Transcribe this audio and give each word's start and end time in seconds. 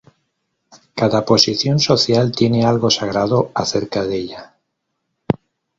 Cada 0.95 1.23
posición 1.25 1.77
social 1.79 2.31
tiene 2.31 2.65
algo 2.65 2.89
sagrado 2.89 3.51
acerca 3.53 4.03
de 4.03 4.15
ella. 4.17 4.55